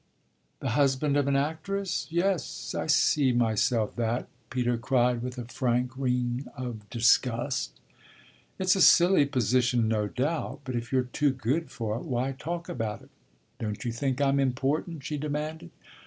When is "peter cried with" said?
4.49-5.37